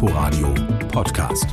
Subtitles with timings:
[0.00, 0.54] Inforadio
[0.92, 1.46] Podcast.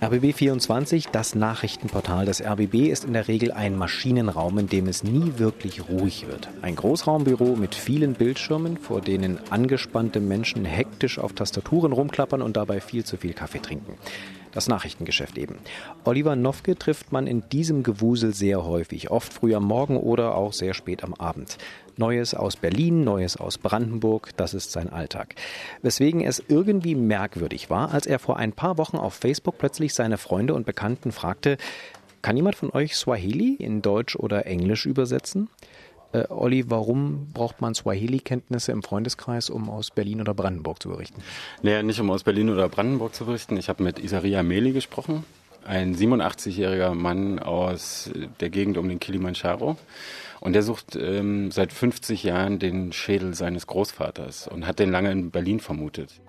[0.00, 5.32] RBB24, das Nachrichtenportal des RBB, ist in der Regel ein Maschinenraum, in dem es nie
[5.38, 6.50] wirklich ruhig wird.
[6.62, 12.80] Ein Großraumbüro mit vielen Bildschirmen, vor denen angespannte Menschen hektisch auf Tastaturen rumklappern und dabei
[12.80, 13.94] viel zu viel Kaffee trinken.
[14.52, 15.58] Das Nachrichtengeschäft eben.
[16.04, 20.52] Oliver Nofke trifft man in diesem Gewusel sehr häufig, oft früh am Morgen oder auch
[20.52, 21.56] sehr spät am Abend.
[21.96, 25.34] Neues aus Berlin, Neues aus Brandenburg, das ist sein Alltag.
[25.82, 30.18] Weswegen es irgendwie merkwürdig war, als er vor ein paar Wochen auf Facebook plötzlich seine
[30.18, 31.56] Freunde und Bekannten fragte,
[32.22, 35.48] kann jemand von euch Swahili in Deutsch oder Englisch übersetzen?
[36.12, 41.22] Äh, Olli, warum braucht man Swahili-Kenntnisse im Freundeskreis, um aus Berlin oder Brandenburg zu berichten?
[41.62, 43.56] Naja, nicht um aus Berlin oder Brandenburg zu berichten.
[43.56, 45.24] Ich habe mit Isaria Meli gesprochen,
[45.64, 48.10] ein 87-jähriger Mann aus
[48.40, 49.76] der Gegend um den Kilimanjaro.
[50.40, 55.12] Und der sucht ähm, seit 50 Jahren den Schädel seines Großvaters und hat den lange
[55.12, 56.20] in Berlin vermutet.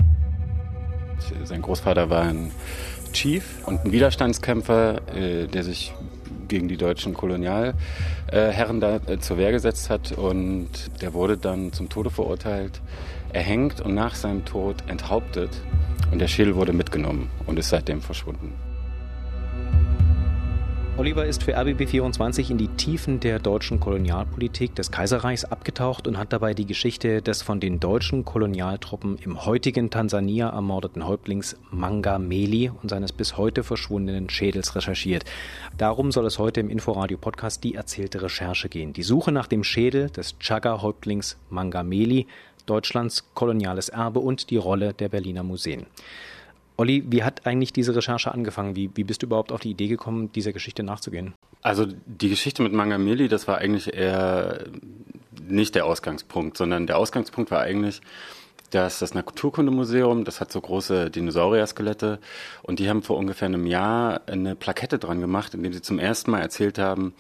[1.43, 2.51] Sein Großvater war ein
[3.13, 5.93] Chief und ein Widerstandskämpfer, äh, der sich
[6.51, 10.69] gegen die deutschen Kolonialherren da äh, zur Wehr gesetzt hat und
[11.01, 12.81] der wurde dann zum Tode verurteilt,
[13.31, 15.49] erhängt und nach seinem Tod enthauptet
[16.11, 18.53] und der Schädel wurde mitgenommen und ist seitdem verschwunden.
[20.97, 26.33] Oliver ist für RBB24 in die Tiefen der deutschen Kolonialpolitik des Kaiserreichs abgetaucht und hat
[26.33, 32.69] dabei die Geschichte des von den deutschen Kolonialtruppen im heutigen Tansania ermordeten Häuptlings Manga Meli
[32.69, 35.23] und seines bis heute verschwundenen Schädels recherchiert.
[35.77, 38.91] Darum soll es heute im Inforadio-Podcast die erzählte Recherche gehen.
[38.91, 42.27] Die Suche nach dem Schädel des Chaga-Häuptlings Manga Meli,
[42.65, 45.85] Deutschlands koloniales Erbe und die Rolle der Berliner Museen.
[46.77, 48.75] Olli, wie hat eigentlich diese Recherche angefangen?
[48.75, 51.33] Wie, wie bist du überhaupt auf die Idee gekommen, dieser Geschichte nachzugehen?
[51.61, 54.65] Also die Geschichte mit Mangamili, das war eigentlich eher
[55.47, 58.01] nicht der Ausgangspunkt, sondern der Ausgangspunkt war eigentlich,
[58.71, 62.19] dass das Naturkundemuseum, das hat so große Dinosaurier-Skelette
[62.63, 65.99] und die haben vor ungefähr einem Jahr eine Plakette dran gemacht, in dem sie zum
[65.99, 67.13] ersten Mal erzählt haben,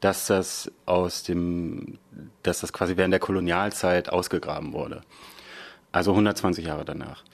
[0.00, 1.98] dass das aus dem,
[2.42, 5.02] dass das quasi während der Kolonialzeit ausgegraben wurde.
[5.92, 7.24] Also 120 Jahre danach.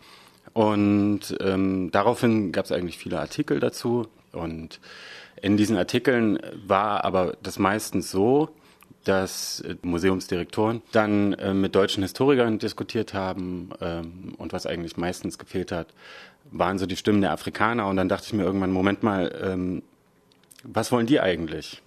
[0.53, 4.09] Und ähm, daraufhin gab es eigentlich viele Artikel dazu.
[4.33, 4.81] Und
[5.41, 8.51] in diesen Artikeln war aber das meistens so,
[9.05, 15.73] dass Museumsdirektoren dann äh, mit deutschen Historikern diskutiert haben ähm, und was eigentlich meistens gefehlt
[15.73, 15.89] hat,
[16.51, 19.83] waren so die Stimmen der Afrikaner und dann dachte ich mir irgendwann, Moment mal, ähm,
[20.62, 21.83] was wollen die eigentlich?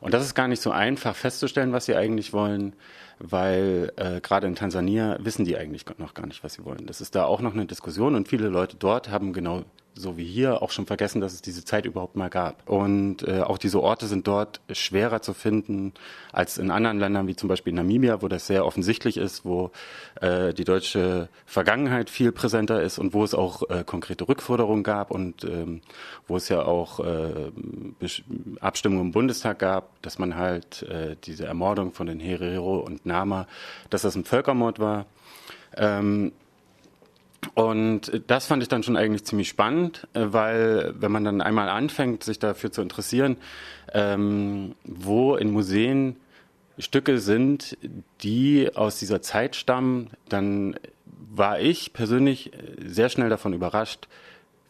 [0.00, 2.72] Und das ist gar nicht so einfach festzustellen, was sie eigentlich wollen
[3.18, 6.86] weil äh, gerade in Tansania wissen die eigentlich noch gar nicht, was sie wollen.
[6.86, 9.64] Das ist da auch noch eine Diskussion und viele Leute dort haben genau
[9.94, 12.68] so wie hier auch schon vergessen, dass es diese Zeit überhaupt mal gab.
[12.68, 15.92] Und äh, auch diese Orte sind dort schwerer zu finden
[16.32, 19.70] als in anderen Ländern, wie zum Beispiel Namibia, wo das sehr offensichtlich ist, wo
[20.20, 25.10] äh, die deutsche Vergangenheit viel präsenter ist und wo es auch äh, konkrete Rückforderungen gab
[25.10, 25.82] und ähm,
[26.26, 27.50] wo es ja auch äh,
[28.60, 33.46] Abstimmungen im Bundestag gab, dass man halt äh, diese Ermordung von den Herero und Nama,
[33.90, 35.06] dass das ein Völkermord war.
[35.76, 36.32] Ähm,
[37.54, 41.68] und das fand ich dann schon eigentlich ziemlich spannend, äh, weil wenn man dann einmal
[41.68, 43.36] anfängt, sich dafür zu interessieren,
[43.92, 46.16] ähm, wo in Museen
[46.78, 47.76] Stücke sind,
[48.22, 52.50] die aus dieser Zeit stammen, dann war ich persönlich
[52.84, 54.08] sehr schnell davon überrascht,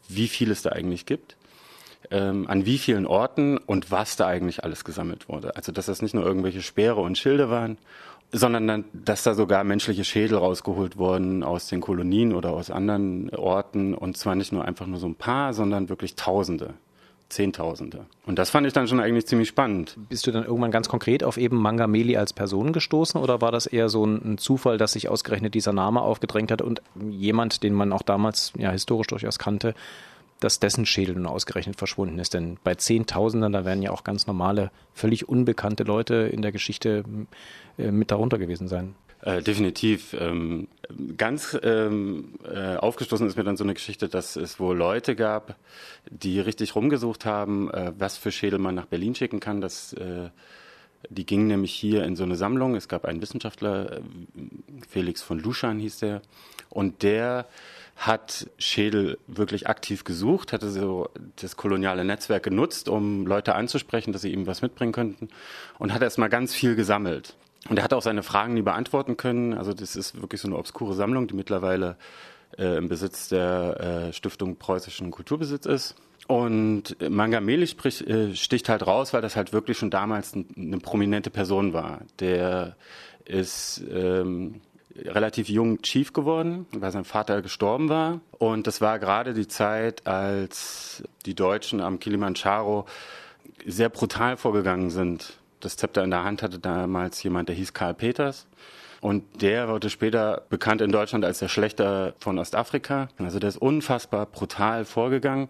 [0.08, 1.36] wie viel es da eigentlich gibt,
[2.10, 5.56] ähm, an wie vielen Orten und was da eigentlich alles gesammelt wurde.
[5.56, 7.78] Also dass das nicht nur irgendwelche Speere und Schilde waren
[8.32, 13.94] sondern dass da sogar menschliche Schädel rausgeholt wurden aus den Kolonien oder aus anderen Orten
[13.94, 16.74] und zwar nicht nur einfach nur so ein paar, sondern wirklich Tausende.
[17.28, 18.04] Zehntausende.
[18.26, 19.96] Und das fand ich dann schon eigentlich ziemlich spannend.
[20.10, 23.64] Bist du dann irgendwann ganz konkret auf eben Mangameli als Person gestoßen oder war das
[23.64, 27.92] eher so ein, Zufall, dass sich ausgerechnet dieser Name aufgedrängt hat und jemand, den man
[27.92, 29.74] auch damals ja historisch durchaus kannte,
[30.44, 32.34] dass dessen Schädel nun ausgerechnet verschwunden ist.
[32.34, 37.04] Denn bei Zehntausenden, da werden ja auch ganz normale, völlig unbekannte Leute in der Geschichte
[37.78, 38.94] äh, mit darunter gewesen sein.
[39.22, 40.16] Äh, definitiv.
[40.18, 40.66] Ähm,
[41.16, 45.56] ganz ähm, äh, aufgestoßen ist mir dann so eine Geschichte, dass es wohl Leute gab,
[46.10, 49.60] die richtig rumgesucht haben, äh, was für Schädel man nach Berlin schicken kann.
[49.60, 50.30] Das, äh,
[51.08, 52.74] die gingen nämlich hier in so eine Sammlung.
[52.74, 54.00] Es gab einen Wissenschaftler, äh,
[54.88, 56.22] Felix von Luschan hieß der,
[56.68, 57.46] und der
[58.02, 64.22] hat Schädel wirklich aktiv gesucht, hatte so das koloniale Netzwerk genutzt, um Leute anzusprechen, dass
[64.22, 65.28] sie ihm was mitbringen könnten
[65.78, 67.36] und hat erstmal ganz viel gesammelt.
[67.68, 69.54] Und er hat auch seine Fragen nie beantworten können.
[69.54, 71.96] Also das ist wirklich so eine obskure Sammlung, die mittlerweile
[72.58, 75.94] äh, im Besitz der äh, Stiftung Preußischen Kulturbesitz ist.
[76.26, 81.30] Und Mangameli sprich, äh, sticht halt raus, weil das halt wirklich schon damals eine prominente
[81.30, 82.74] Person war, der
[83.24, 84.60] ist ähm,
[84.96, 88.20] relativ jung Chief geworden, weil sein Vater gestorben war.
[88.38, 92.86] Und das war gerade die Zeit, als die Deutschen am Kilimanjaro
[93.64, 95.38] sehr brutal vorgegangen sind.
[95.60, 98.46] Das Zepter in der Hand hatte damals jemand, der hieß Karl Peters.
[99.02, 103.08] Und der wurde später bekannt in Deutschland als der Schlechter von Ostafrika.
[103.18, 105.48] Also der ist unfassbar brutal vorgegangen.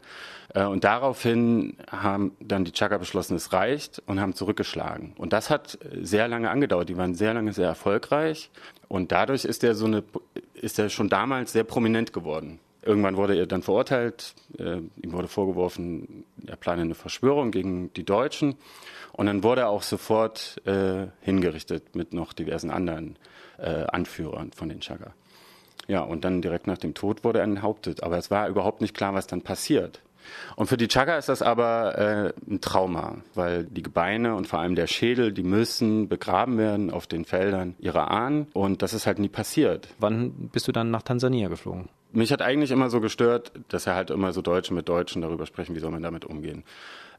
[0.54, 5.12] Äh, und daraufhin haben dann die Chaka beschlossen, es reicht und haben zurückgeschlagen.
[5.18, 6.88] Und das hat sehr lange angedauert.
[6.88, 8.50] Die waren sehr lange sehr erfolgreich.
[8.88, 10.02] Und dadurch ist er so eine,
[10.54, 12.58] ist er schon damals sehr prominent geworden.
[12.80, 14.34] Irgendwann wurde er dann verurteilt.
[14.58, 18.56] Äh, ihm wurde vorgeworfen, er plane eine Verschwörung gegen die Deutschen.
[19.12, 23.16] Und dann wurde er auch sofort äh, hingerichtet mit noch diversen anderen
[23.58, 25.12] äh, Anführern von den Chagga.
[25.88, 28.02] Ja, und dann direkt nach dem Tod wurde er enthauptet.
[28.02, 30.00] Aber es war überhaupt nicht klar, was dann passiert.
[30.56, 34.60] Und für die Chagga ist das aber äh, ein Trauma, weil die Gebeine und vor
[34.60, 38.46] allem der Schädel, die müssen begraben werden auf den Feldern ihrer Ahnen.
[38.52, 39.88] Und das ist halt nie passiert.
[39.98, 41.88] Wann bist du dann nach Tansania geflogen?
[42.12, 45.46] Mich hat eigentlich immer so gestört, dass er halt immer so Deutsche mit Deutschen darüber
[45.46, 46.64] sprechen, wie soll man damit umgehen.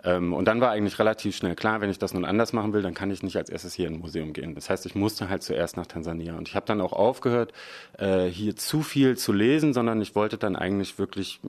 [0.03, 2.81] Ähm, und dann war eigentlich relativ schnell klar, wenn ich das nun anders machen will,
[2.81, 4.53] dann kann ich nicht als erstes hier in ein Museum gehen.
[4.53, 6.35] Das heißt, ich musste halt zuerst nach Tansania.
[6.35, 7.53] Und ich habe dann auch aufgehört,
[7.97, 11.39] äh, hier zu viel zu lesen, sondern ich wollte dann eigentlich wirklich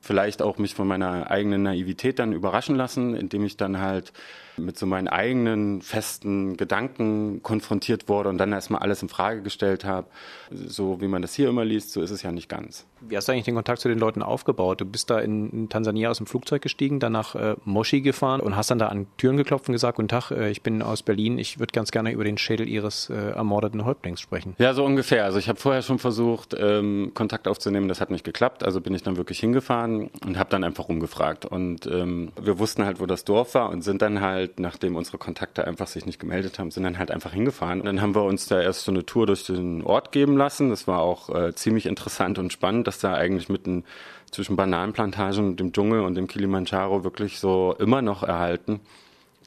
[0.00, 4.12] vielleicht auch mich von meiner eigenen Naivität dann überraschen lassen, indem ich dann halt
[4.56, 9.84] mit so meinen eigenen festen Gedanken konfrontiert wurde und dann erstmal alles in Frage gestellt
[9.84, 10.06] habe.
[10.50, 12.86] So wie man das hier immer liest, so ist es ja nicht ganz.
[13.00, 14.80] Wie hast du eigentlich den Kontakt zu den Leuten aufgebaut?
[14.80, 18.40] Du bist da in, in Tansania aus dem Flugzeug gestiegen, dann nach äh, Moshi gefahren
[18.40, 21.02] und hast dann da an Türen geklopft und gesagt, guten Tag, äh, ich bin aus
[21.02, 24.54] Berlin, ich würde ganz gerne über den Schädel Ihres äh, ermordeten Häuptlings sprechen.
[24.58, 25.24] Ja, so ungefähr.
[25.24, 28.94] Also ich habe vorher schon versucht, ähm, Kontakt aufzunehmen, das hat nicht geklappt, also bin
[28.94, 31.44] ich dann wirklich hingefahren und habe dann einfach rumgefragt.
[31.44, 35.18] Und ähm, wir wussten halt, wo das Dorf war und sind dann halt, nachdem unsere
[35.18, 37.80] Kontakte einfach sich nicht gemeldet haben, sind dann halt einfach hingefahren.
[37.80, 40.70] Und dann haben wir uns da erst so eine Tour durch den Ort geben lassen.
[40.70, 43.84] Das war auch äh, ziemlich interessant und spannend, dass da eigentlich mitten
[44.30, 48.80] zwischen Bananenplantagen und dem Dschungel und dem Kilimanjaro wirklich so immer noch erhalten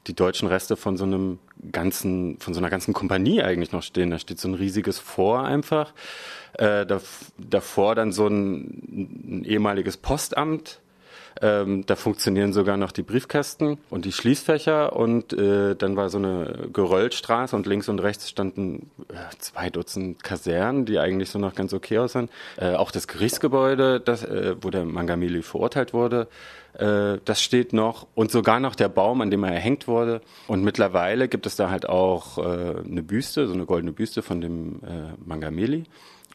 [0.08, 1.38] die deutschen Reste von so einem
[1.70, 4.10] ganzen, von so einer ganzen Kompanie eigentlich noch stehen.
[4.10, 5.92] Da steht so ein riesiges Vor einfach.
[6.54, 6.86] Äh,
[7.36, 10.80] davor dann so ein, ein ehemaliges Postamt
[11.40, 16.18] ähm, da funktionieren sogar noch die Briefkästen und die Schließfächer und äh, dann war so
[16.18, 21.54] eine Geröllstraße und links und rechts standen äh, zwei Dutzend Kasernen, die eigentlich so noch
[21.54, 22.28] ganz okay aussehen.
[22.56, 26.28] Äh, auch das Gerichtsgebäude, das, äh, wo der Mangamili verurteilt wurde,
[26.74, 30.20] äh, das steht noch und sogar noch der Baum, an dem er erhängt wurde.
[30.46, 32.42] Und mittlerweile gibt es da halt auch äh,
[32.84, 35.84] eine Büste, so eine goldene Büste von dem äh, Mangamili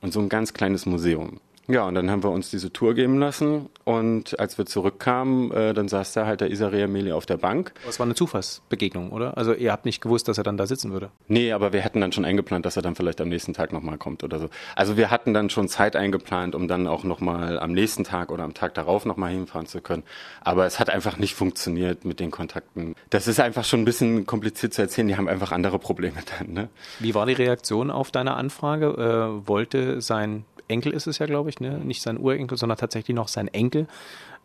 [0.01, 1.39] und so ein ganz kleines Museum.
[1.67, 5.73] Ja, und dann haben wir uns diese Tour geben lassen und als wir zurückkamen, äh,
[5.73, 7.73] dann saß da halt der Isaria Meli auf der Bank.
[7.85, 9.37] Das war eine Zufallsbegegnung, oder?
[9.37, 11.09] Also ihr habt nicht gewusst, dass er dann da sitzen würde?
[11.27, 13.97] Nee, aber wir hätten dann schon eingeplant, dass er dann vielleicht am nächsten Tag nochmal
[13.97, 14.49] kommt oder so.
[14.75, 18.43] Also wir hatten dann schon Zeit eingeplant, um dann auch nochmal am nächsten Tag oder
[18.43, 20.03] am Tag darauf nochmal hinfahren zu können.
[20.41, 22.95] Aber es hat einfach nicht funktioniert mit den Kontakten.
[23.09, 26.51] Das ist einfach schon ein bisschen kompliziert zu erzählen, die haben einfach andere Probleme dann.
[26.51, 26.69] Ne?
[26.99, 28.87] Wie war die Reaktion auf deine Anfrage?
[28.87, 31.77] Äh, wollte sein Enkel ist es ja, glaube ich, ne?
[31.79, 33.87] nicht sein Urenkel, sondern tatsächlich noch sein Enkel.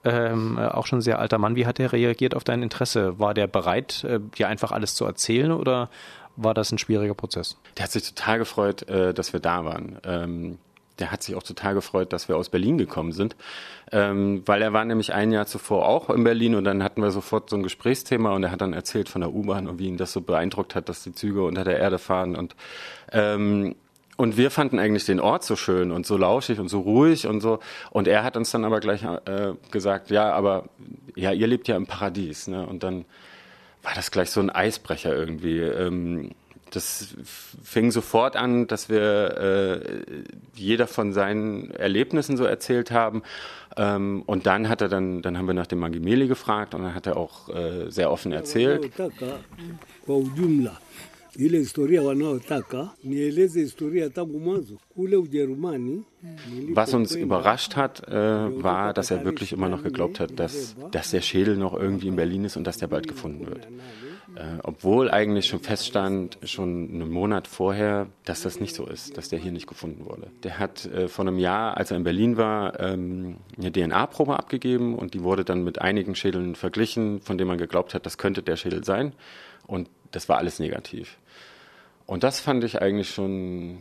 [0.05, 1.57] Ähm, äh, auch schon ein sehr alter Mann.
[1.57, 3.19] Wie hat er reagiert auf dein Interesse?
[3.19, 5.91] War der bereit, äh, dir einfach alles zu erzählen oder
[6.37, 7.57] war das ein schwieriger Prozess?
[7.77, 9.99] Der hat sich total gefreut, äh, dass wir da waren.
[10.05, 10.59] Ähm,
[10.99, 13.37] der hat sich auch total gefreut, dass wir aus Berlin gekommen sind,
[13.93, 17.11] ähm, weil er war nämlich ein Jahr zuvor auch in Berlin und dann hatten wir
[17.11, 19.97] sofort so ein Gesprächsthema und er hat dann erzählt von der U-Bahn und wie ihn
[19.97, 22.57] das so beeindruckt hat, dass die Züge unter der Erde fahren und
[23.13, 23.77] ähm,
[24.19, 27.41] und wir fanden eigentlich den Ort so schön und so lauschig und so ruhig und
[27.41, 27.61] so.
[27.91, 30.65] Und er hat uns dann aber gleich äh, gesagt, ja, aber
[31.15, 32.49] ja, ihr lebt ja im Paradies.
[32.49, 32.67] Ne?
[32.67, 33.05] Und dann
[33.85, 35.61] war das gleich so ein Eisbrecher irgendwie.
[35.61, 36.33] Ähm,
[36.73, 37.15] das
[37.63, 43.23] fing sofort an, dass wir äh, jeder von seinen Erlebnissen so erzählt haben.
[43.77, 46.95] Ähm, und dann hat er dann, dann haben wir nach dem Magimeli gefragt und dann
[46.97, 48.91] hat er auch äh, sehr offen erzählt.
[51.39, 56.03] Ile historia wanaotaka nieleze historia tangu mwanzo kule Ujerumani.
[56.75, 58.15] Was uns überrascht hat, äh,
[58.63, 62.17] war, dass er wirklich immer noch geglaubt hat, dass, dass der Schädel noch irgendwie in
[62.17, 63.69] Berlin ist und dass der bald gefunden wird.
[64.35, 69.29] Äh, obwohl eigentlich schon feststand, schon einen Monat vorher, dass das nicht so ist, dass
[69.29, 70.33] der hier nicht gefunden wurde.
[70.43, 74.97] Der hat äh, vor einem Jahr, als er in Berlin war, ähm, eine DNA-Probe abgegeben
[74.97, 78.43] und die wurde dann mit einigen Schädeln verglichen, von denen man geglaubt hat, das könnte
[78.43, 79.13] der Schädel sein.
[79.69, 81.19] Und das war alles negativ.
[82.07, 83.79] Und das fand ich eigentlich schon,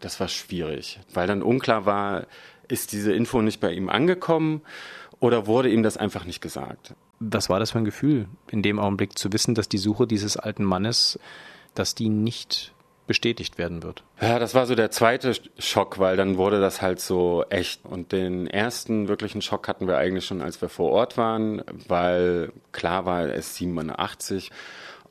[0.00, 2.26] das war schwierig, weil dann unklar war,
[2.68, 4.62] ist diese Info nicht bei ihm angekommen
[5.20, 6.94] oder wurde ihm das einfach nicht gesagt?
[7.18, 10.36] Was war das für ein Gefühl, in dem Augenblick zu wissen, dass die Suche dieses
[10.36, 11.18] alten Mannes,
[11.74, 12.72] dass die nicht
[13.06, 14.02] bestätigt werden wird.
[14.20, 17.84] Ja, das war so der zweite Schock, weil dann wurde das halt so echt.
[17.84, 22.52] Und den ersten wirklichen Schock hatten wir eigentlich schon, als wir vor Ort waren, weil
[22.72, 24.50] klar war, es 87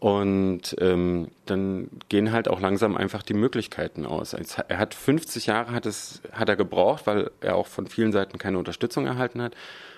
[0.05, 4.33] und ähm, dann gehen halt auch langsam einfach die Möglichkeiten aus.
[4.35, 8.37] Er hat 50 Jahre hat es hat er gebraucht, weil er auch von vielen Seiten
[8.37, 9.55] keine Unterstützung erhalten hat,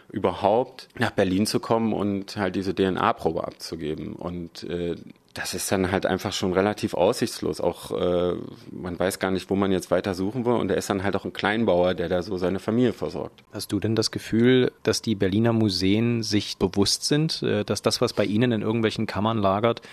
[0.09, 4.13] überhaupt nach Berlin zu kommen und halt diese DNA-Probe abzugeben.
[4.13, 4.95] Und äh,
[5.37, 7.61] das ist dann halt einfach schon relativ aussichtslos.
[7.61, 8.35] Auch äh,
[8.71, 10.53] man weiß gar nicht, wo man jetzt weiter suchen will.
[10.53, 13.43] Und er ist dann halt auch ein Kleinbauer, der da so seine Familie versorgt.
[13.53, 18.01] Hast du denn das Gefühl, dass die Berliner Museen sich bewusst sind, äh, dass das,
[18.01, 19.83] was bei ihnen in irgendwelchen Kammern lagert,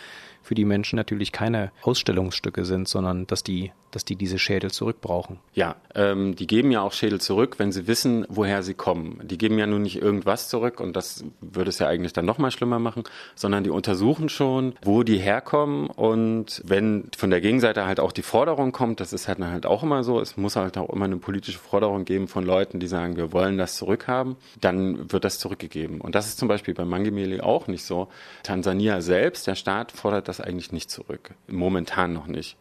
[0.43, 5.39] für die Menschen natürlich keine Ausstellungsstücke sind, sondern dass die, dass die diese Schädel zurückbrauchen.
[5.55, 9.21] Ja, ähm, die geben ja auch Schädel zurück, wenn sie wissen, woher sie kommen.
[9.23, 12.51] Die geben ja nun nicht irgendwas zurück und das würde es ja eigentlich dann nochmal
[12.51, 18.01] schlimmer machen, sondern die untersuchen schon, wo die herkommen und wenn von der Gegenseite halt
[18.01, 20.91] auch die Forderung kommt, das ist halt, halt auch immer so, es muss halt auch
[20.91, 25.25] immer eine politische Forderung geben von Leuten, die sagen, wir wollen das zurückhaben, dann wird
[25.25, 26.01] das zurückgegeben.
[26.01, 28.09] Und das ist zum Beispiel bei Mangemeli auch nicht so.
[28.43, 31.31] Tansania selbst, der Staat fordert das eigentlich nicht zurück.
[31.47, 32.57] Momentan noch nicht.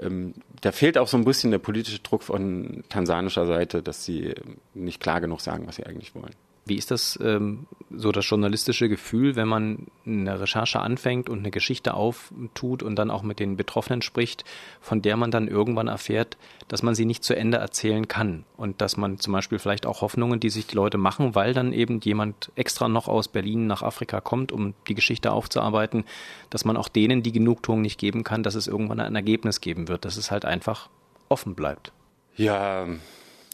[0.00, 4.34] Ähm, da fehlt auch so ein bisschen der politische Druck von tansanischer Seite, dass sie
[4.74, 6.34] nicht klar genug sagen, was sie eigentlich wollen.
[6.66, 11.50] Wie ist das ähm, so das journalistische Gefühl, wenn man eine Recherche anfängt und eine
[11.50, 14.44] Geschichte auftut und dann auch mit den Betroffenen spricht,
[14.80, 18.80] von der man dann irgendwann erfährt, dass man sie nicht zu Ende erzählen kann und
[18.80, 22.00] dass man zum Beispiel vielleicht auch Hoffnungen, die sich die Leute machen, weil dann eben
[22.00, 26.04] jemand extra noch aus Berlin nach Afrika kommt, um die Geschichte aufzuarbeiten,
[26.50, 29.88] dass man auch denen die Genugtuung nicht geben kann, dass es irgendwann ein Ergebnis geben
[29.88, 30.88] wird, dass es halt einfach
[31.28, 31.92] offen bleibt.
[32.36, 32.86] Ja,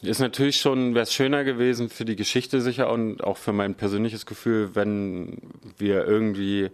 [0.01, 3.75] ist natürlich schon, wäre es schöner gewesen für die Geschichte sicher und auch für mein
[3.75, 5.37] persönliches Gefühl, wenn
[5.77, 6.71] wir irgendwie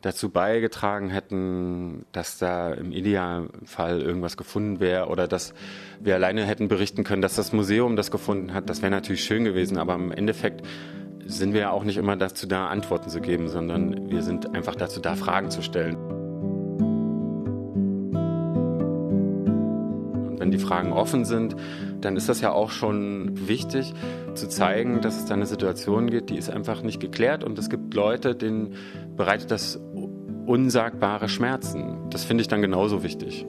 [0.00, 5.54] dazu beigetragen hätten, dass da im Idealfall irgendwas gefunden wäre oder dass
[5.98, 8.70] wir alleine hätten berichten können, dass das Museum das gefunden hat.
[8.70, 10.64] Das wäre natürlich schön gewesen, aber im Endeffekt
[11.26, 14.76] sind wir ja auch nicht immer dazu da, Antworten zu geben, sondern wir sind einfach
[14.76, 16.17] dazu da, Fragen zu stellen.
[20.48, 21.54] Wenn die Fragen offen sind,
[22.00, 23.92] dann ist das ja auch schon wichtig
[24.34, 27.68] zu zeigen, dass es da eine Situation gibt, die ist einfach nicht geklärt und es
[27.68, 28.74] gibt Leute, denen
[29.14, 29.78] bereitet das
[30.46, 32.08] unsagbare Schmerzen.
[32.08, 33.46] Das finde ich dann genauso wichtig.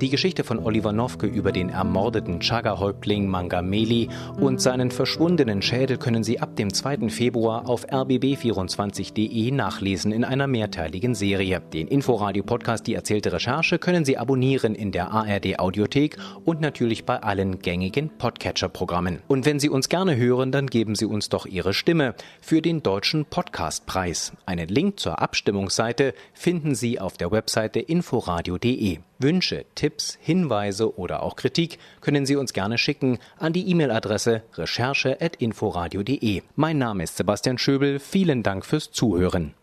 [0.00, 4.08] Die Geschichte von Oliver Nowke über den ermordeten Chaga-Häuptling Mangameli
[4.40, 7.10] und seinen verschwundenen Schädel können Sie ab dem 2.
[7.10, 11.60] Februar auf rbb24.de nachlesen in einer mehrteiligen Serie.
[11.74, 16.16] Den Inforadio-Podcast Die erzählte Recherche können Sie abonnieren in der ARD-Audiothek
[16.46, 19.18] und natürlich bei allen gängigen Podcatcher-Programmen.
[19.28, 22.82] Und wenn Sie uns gerne hören, dann geben Sie uns doch Ihre Stimme für den
[22.82, 24.32] Deutschen Podcastpreis.
[24.46, 29.00] Einen Link zur Abstimmungsseite finden Sie auf der Webseite inforadio.de.
[29.20, 36.42] Wünsche, Tipps, Hinweise oder auch Kritik können Sie uns gerne schicken an die E-Mail-Adresse recherche.inforadio.de.
[36.56, 37.98] Mein Name ist Sebastian Schöbel.
[37.98, 39.54] Vielen Dank fürs Zuhören.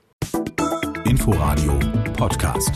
[1.06, 1.80] Inforadio
[2.18, 2.72] Podcast.